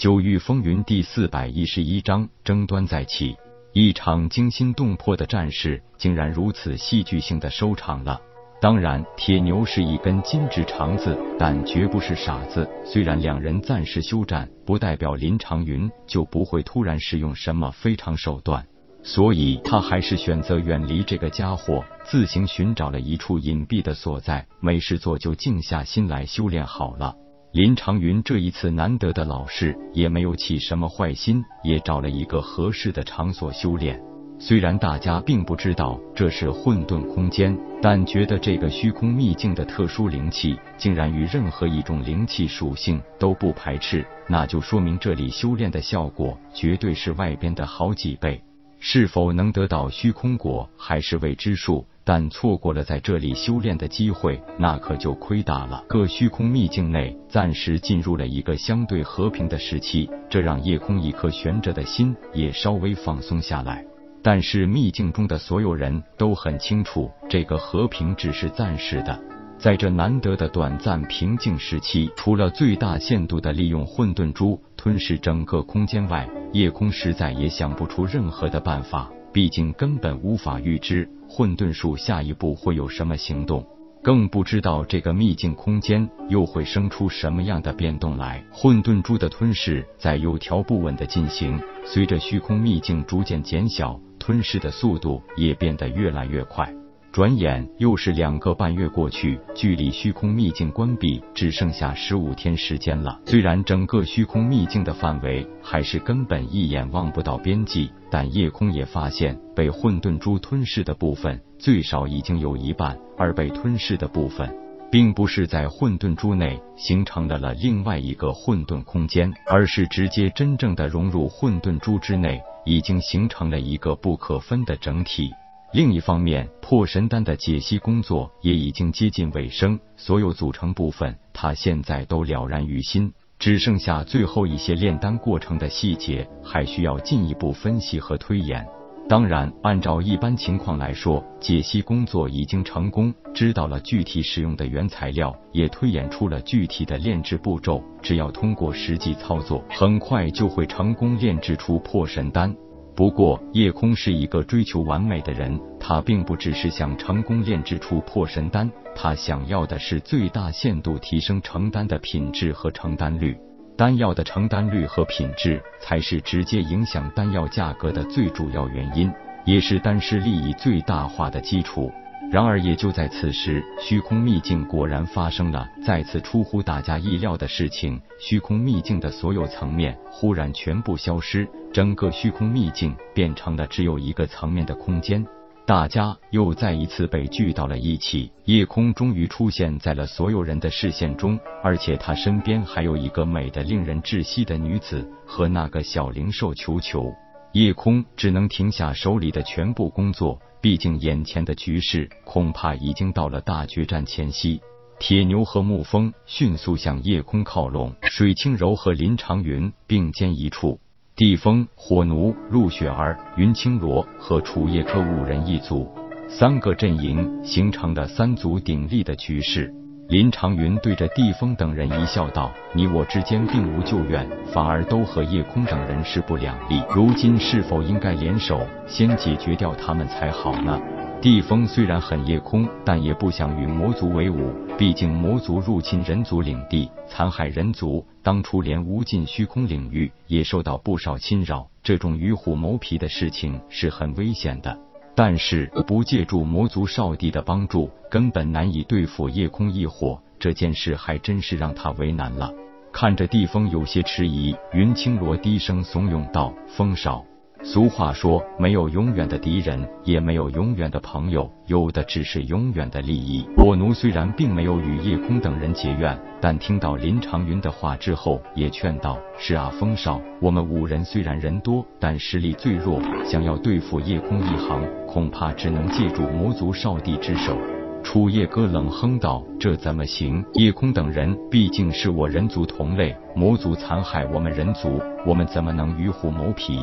[0.00, 3.36] 九域风云第四百一十一章争端再起，
[3.74, 8.18] 一场惊心动魄的战事竟然如此戏剧性的收场了。
[8.62, 12.66] 当然，铁牛是一根筋直肠子，但绝不是傻子。
[12.82, 18.66] 虽然两人暂时休战，不代表林长云就不会突然使用什么非常手段，
[19.02, 27.14] 所以他还是选择远离这个家伙，自行寻找了一处隐蔽的所在，没事做就静下心来修炼好了。
[27.52, 34.00] 林长云这一次难得的老实，也没有起什么坏心，也找了一个合适的场所修炼。
[34.38, 48.40] 虽然大家并不知道这是混沌空间，但觉得这个虚空秘境的特殊灵气，竟然与任何一种灵气属性都不排斥，那就说明这里修炼的效果绝对是外边的好几倍。
[48.78, 55.84] 是否能得到虚空果还是未知数，但错过了在这里修炼的机会，那可就亏大了。
[55.86, 63.86] 各虚空秘境内暂时进入了一个相对和平的时期，这让夜空一颗悬着的心也稍微放松下来。
[64.24, 69.16] 但是秘境中的所有人都很清楚，这个和平只是暂时的。
[69.56, 79.08] 在这难得的短暂平静时期，除了最大限度的利用混沌珠吞噬整个空间外，夜空实在也想不出任何的办法。
[79.32, 83.64] 毕竟根本无法预知混沌树下一步会有什么行动。
[84.02, 88.42] 更不知道这个秘境空间又会生出什么样的变动来。
[88.50, 96.72] 混沌珠的吞噬在有条不紊的进行，随着虚空秘境逐渐减小，吞噬的速度也变得越来越快。
[97.12, 103.20] 转眼又是两个半月过去，距离虚空秘境关闭只剩下十五天时间了。
[103.26, 114.48] 虽然整个虚空秘境的范围还是根本一眼望不到边际，但夜空也发现被混沌珠吞噬的部分最少已经有一半，而被吞噬的部分
[114.88, 125.28] 并不是在混沌珠内形成了了另外一个混沌空间，而是直接真正的融入混沌珠之内，已经形成了一个不可分的整体。
[125.72, 138.66] 另一方面，破神丹的解析工作也已经接近尾声，所有组成部分他现在都了然于心，只剩下最后一些炼丹过程的细节还需要进一步分析和推演。
[139.08, 152.52] 当然，按照一般情况来说，解析工作已经成功，知道了具体使用的原材料，也推演出了具体的炼制步骤，只要通过实际操作，很快就会成功炼制出破神丹。
[153.00, 163.34] 不过，夜空是一个追求完美的人，他并不只是想成功炼制出破神丹，他想要的是最大限度提升成丹的品质和成丹率。
[163.74, 169.10] 丹药的成丹率和品质，才是直接影响丹药价格的最主要原因，
[169.46, 171.90] 也是丹师利益最大化的基础。
[172.30, 178.00] 然而，也就在此时，虚空秘境果然发生了再次出乎大家意料的事情。
[178.20, 185.26] 虚空秘境的所有层面忽然全部消失，整个虚空秘境变成了只有一个层面的空间。
[185.66, 188.30] 大家又再一次被聚到了一起。
[188.44, 197.12] 夜空终于出现在了所有人的视线中，而且他身边还有一个美的令人窒息的女子和那个小灵兽球球。
[197.52, 200.40] 夜空只能停下手里的全部工作。
[200.60, 204.60] 毕竟，眼前的局势恐怕已经到了大决战前夕。
[204.98, 210.78] 铁牛和沐风迅速向夜空靠拢，水清柔和林长云并肩一处，
[211.16, 215.90] 地风、火奴、陆雪儿、云青罗和楚叶柯五人一组，
[216.28, 219.74] 三个阵营形成了三足鼎立的局势。
[220.10, 226.82] 林长云对着地风等人一笑，道：“你我之间并无旧怨，反而都和夜空等人势不两立。
[226.92, 230.80] 如今是否应该联手，先解决掉他们才好呢？”
[231.22, 234.52] 地风虽然很夜空，但也不想与魔族为伍。
[234.76, 241.68] 毕竟魔族入侵人族领地，残害人族，当初连无尽虚空领域也受到不少侵扰。
[241.84, 244.76] 这种与虎谋皮的事情是很危险的。
[245.22, 250.18] 但是不借助魔族少帝的帮助，根本难以对付夜空异火。
[250.38, 252.50] 这件事还真是让他为难了。
[252.90, 257.22] 看着地风有些迟疑，云青罗低声怂恿道：“风少。”
[257.62, 263.46] 俗话说，没有永远的敌人，也没有永远的朋友，有的只是永远的利益。
[263.58, 277.54] 我奴虽然并没有与夜空等人结怨，但听到林长云的话之后，也劝道：“是啊，风少，我们五人虽然人多，但实力最弱，想要对付夜空一行，恐怕只能借助魔族少帝之手。”
[278.02, 280.42] 楚夜歌冷哼道：“这怎么行？
[280.54, 286.80] 夜空等人毕竟是我人族同类，魔族残害我们人族，我们怎么能与虎谋皮？”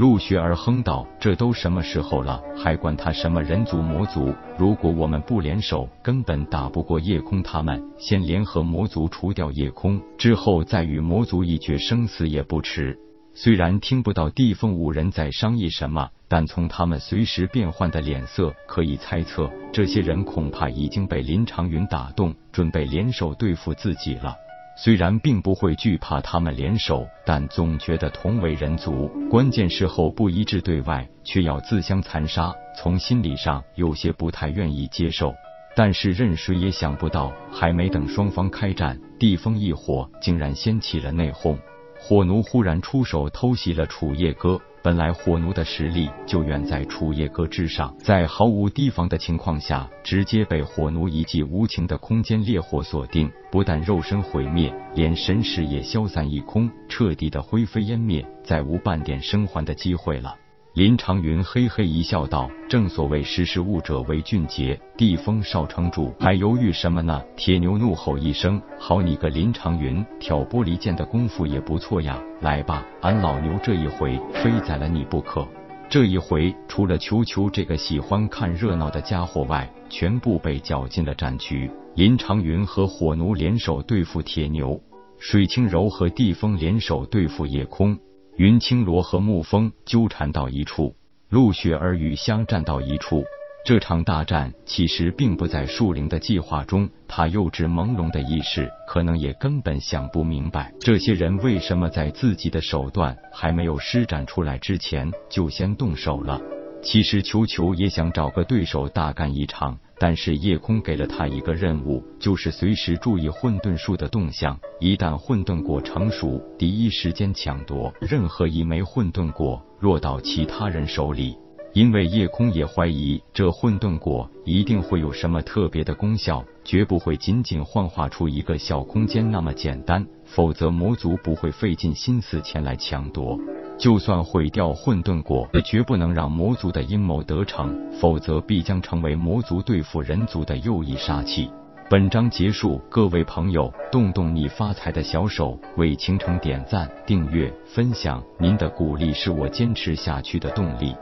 [0.00, 4.32] 陆学儿哼道：“这都什么时候了，还管他什么人族魔族？
[4.56, 7.78] 如果我们不联手，根本打不过夜空他们。
[7.98, 12.98] 先联合魔族除掉夜空，之后再与魔族一决生死也不迟。”
[13.36, 24.34] 虽然听不到地凤五人在商议什么，但从他们随时变换的脸色可以猜测，这些人恐怕已经被林长云打动，准备联手对付自己了。
[24.82, 35.34] 虽然并不会惧怕他们联手，但总觉得同为人族，关键时候不一致对外，却要自相残杀，从心理上有些不太愿意接受。
[35.76, 41.58] 但是任谁也想不到，还没等双方开战，地风一火竟然掀起了内讧。
[41.98, 44.58] 火奴忽然出手偷袭了楚叶哥。
[44.82, 60.34] 本来火奴的实力就远在楚夜歌之上，在毫无提防的情况下，直接被火奴一记无情的空间烈火锁定，不但肉身毁灭，连神识也消散一空，彻底的灰飞烟灭，再无半点生还的机会了。
[60.74, 72.22] 林长云嘿嘿一笑，道：“正所谓识时务者为俊杰，地风少城主，还犹豫什么呢？”铁牛怒吼一声：“好你个林长云，挑拨离间的功夫也不错呀！
[72.40, 75.44] 来吧，俺老牛这一回非宰了你不可。”
[75.90, 81.68] 这一回，除了球球这个喜欢看热闹的家伙外，全部被搅进了战局。
[81.96, 84.80] 林长云和火奴联手对付铁牛，
[85.18, 87.98] 水清柔和地风联手对付夜空。
[88.40, 90.94] 云青罗和沐风纠缠到一处，
[91.28, 93.22] 陆雪儿与香战到一处。
[93.66, 106.40] 这场大战其实并不在树灵的计划中，他幼稚朦胧的意识可能也根本想不明白，这些人为什么在自己的手段还没有施展出来之前就先动手了。
[106.82, 109.78] 其实球球也想找个对手大干一场。
[110.02, 117.92] 但是夜空给了他一个任务，就是随时注意混沌树的动向，一旦混沌果成熟，第一时间抢夺。
[118.00, 121.36] 任何一枚混沌果落到其他人手里，
[121.74, 133.38] 因为夜空也怀疑这混沌果一定会有什么特别的功效，绝不会仅仅幻化出一个小空间那么简单，否则魔族不会费尽心思前来抢夺。
[133.80, 141.50] 就算毁掉混沌果，也绝不能让魔族的阴谋得逞，否则必将成为魔族对付人族的又一杀器。
[141.88, 150.94] 本章结束，各位朋友，动动你发财的小手，为倾城点赞、订阅、分享，您的鼓励是我坚持下去的动力。